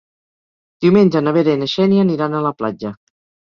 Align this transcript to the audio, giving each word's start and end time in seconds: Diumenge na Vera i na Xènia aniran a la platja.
Diumenge 0.85 1.21
na 1.27 1.35
Vera 1.39 1.55
i 1.59 1.61
na 1.67 1.69
Xènia 1.77 2.09
aniran 2.09 2.37
a 2.41 2.45
la 2.51 2.57
platja. 2.63 2.97